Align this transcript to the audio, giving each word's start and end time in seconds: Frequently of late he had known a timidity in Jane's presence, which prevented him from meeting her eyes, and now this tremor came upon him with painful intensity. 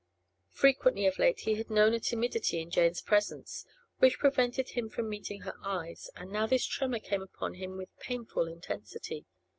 Frequently 0.49 1.05
of 1.05 1.19
late 1.19 1.41
he 1.41 1.53
had 1.53 1.69
known 1.69 1.93
a 1.93 1.99
timidity 1.99 2.59
in 2.59 2.71
Jane's 2.71 3.03
presence, 3.03 3.67
which 3.99 4.17
prevented 4.17 4.69
him 4.69 4.89
from 4.89 5.07
meeting 5.07 5.41
her 5.41 5.53
eyes, 5.63 6.09
and 6.15 6.31
now 6.31 6.47
this 6.47 6.65
tremor 6.65 6.97
came 6.99 7.21
upon 7.21 7.53
him 7.53 7.77
with 7.77 7.95
painful 7.99 8.47
intensity. 8.47 9.27